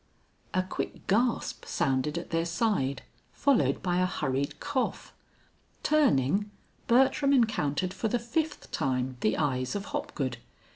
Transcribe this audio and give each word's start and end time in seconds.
A 0.55 0.63
quick 0.63 1.05
gasp 1.05 1.63
sounded 1.65 2.17
at 2.17 2.31
their 2.31 2.45
side, 2.47 3.03
followed 3.33 3.83
by 3.83 3.99
a 3.99 4.07
hurried 4.07 4.59
cough. 4.59 5.13
Turning, 5.83 6.49
Bertram 6.87 7.33
encountered 7.33 7.93
for 7.93 8.07
the 8.07 8.17
fifth 8.17 8.71
time 8.71 9.17
the 9.19 9.37
eyes 9.37 9.75
of 9.75 9.85
Hopgood. 9.93 10.37